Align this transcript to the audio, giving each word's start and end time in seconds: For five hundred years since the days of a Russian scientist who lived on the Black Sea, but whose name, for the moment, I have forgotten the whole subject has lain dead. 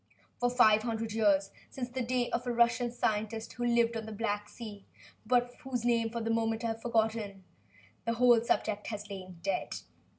For 0.39 0.49
five 0.49 0.81
hundred 0.81 1.11
years 1.13 1.51
since 1.69 1.87
the 1.87 2.01
days 2.01 2.31
of 2.33 2.47
a 2.47 2.51
Russian 2.51 2.91
scientist 2.91 3.53
who 3.53 3.65
lived 3.67 3.95
on 3.95 4.07
the 4.07 4.11
Black 4.11 4.49
Sea, 4.49 4.83
but 5.27 5.53
whose 5.61 5.85
name, 5.85 6.09
for 6.09 6.21
the 6.21 6.31
moment, 6.31 6.63
I 6.63 6.69
have 6.69 6.81
forgotten 6.81 7.43
the 8.07 8.13
whole 8.15 8.41
subject 8.41 8.87
has 8.87 9.11
lain 9.11 9.37
dead. 9.43 9.75